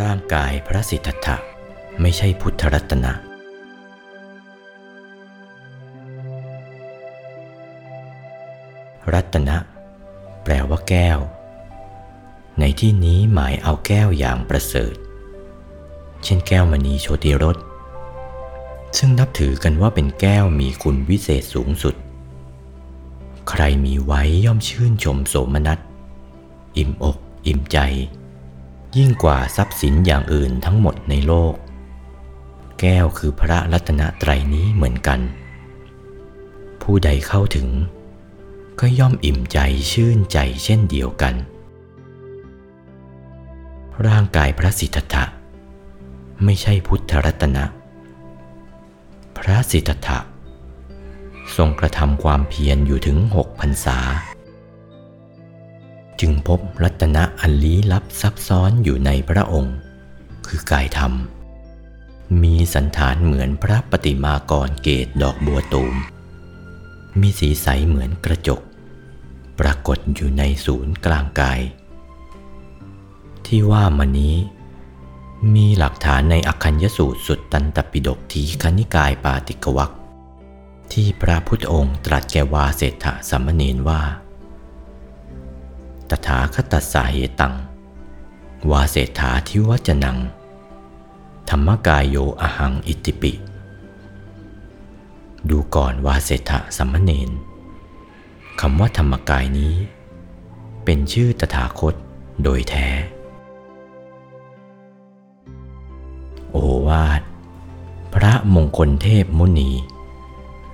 [0.00, 1.36] ร่างกายพระสิทธัตถะ
[2.00, 3.12] ไม่ใช่พุทธรัตนะ
[9.12, 9.56] รัตนะ
[10.42, 11.18] แปลว่าแก้ว
[12.60, 14.94] ในที่นี้หมายเอาแก้วอย่างประเสริฐ
[16.24, 17.56] เช่นแก้วมณีโชติรส
[18.98, 21.94] ซึ่งนับถือกันว่าเป็นแก้วมีคุณวิเศษสูงสุด
[23.48, 25.78] ใครมีไว้ย่อมชื่นชมโสมนัส
[26.76, 27.78] อิ่มอก อิ่มใจ
[28.96, 31.54] ยิ่งกว่าทรัพย์สินอย่างอื่นทั้งหมดในโลก
[32.80, 35.20] แก้วคือพระรัตนตรัยนี้เหมือนกัน
[36.82, 37.68] ผู้ใดเข้าถึง
[38.80, 39.58] ก็ย่อมอิ่มใจ
[39.92, 41.34] ชื่นใจเช่นเดียวกัน
[44.06, 45.24] ร่างกายพระสิทธัตถะ
[46.44, 47.64] ไม่ใช่พุทธรัตนะ
[49.38, 50.18] พระสิทธัตถะ
[51.56, 53.98] ทรงกระทำความเพียรอยู่ถึงหกพรรษา
[56.20, 59.76] จึงพบรัตนะอันลี้ลับซับซ้อนอยู่ในพระองค์
[60.46, 61.12] คือกายธรรม
[62.42, 65.94] มีสันฐานเหมือนพระปฏิมากรเกตดอกบัวตูม
[67.20, 68.60] มีสีใสเหมือนกระจก
[69.58, 71.60] ปรากฏอยู่ในศูนย์กลางกาย
[73.46, 74.36] ที่ว่ามานี้
[75.54, 79.92] มีหลักฐานในอคัญญสูตรสุดตันตปิฎกทีคณิกายปาติกวัก
[80.92, 84.02] ที่พระพุทธองค์ตรัสแก่วาเศรษฐสัมมเนนว่า
[86.26, 87.54] ถาคตสาเหตัง
[88.70, 90.18] วาเศรษฐาทิวัจนัง
[91.50, 93.32] ธรรมกายโยอหังอิติปิ
[95.48, 97.30] ดูก่อนวาเศรษฐสัมมเนน
[98.60, 99.74] คำว่าธรรมกายนี้
[100.84, 101.94] เป็นชื่อตถาคต
[102.42, 102.88] โดยแท้
[106.50, 106.56] โอ
[106.88, 107.22] วาท
[108.14, 109.70] พระมงคลเทพมุนี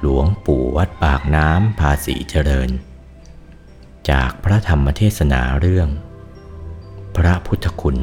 [0.01, 2.71] หลวงปู่วัดปากน้ำภาษีเจริญ
[4.11, 5.89] จากพระธรรมเทศนาเรื่อง
[7.17, 7.99] พระพุทธคุณ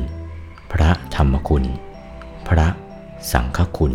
[0.71, 1.65] พระธรรมคุณ
[2.47, 2.67] พระ
[3.31, 3.93] สังฆคุณ